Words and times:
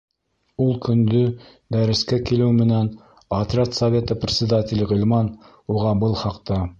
Ул 0.63 0.71
көндө 0.85 1.19
дәрескә 1.75 2.19
килеү 2.31 2.47
менән, 2.61 2.89
отряд 3.41 3.77
советы 3.81 4.17
председателе 4.25 4.89
Ғилман 4.93 5.33
уға 5.75 5.97
был 6.05 6.21
хаҡта: 6.23 6.63